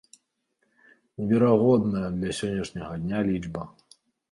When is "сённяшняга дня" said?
2.39-3.23